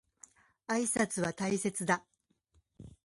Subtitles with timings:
[0.67, 2.03] 挨拶は大切だ。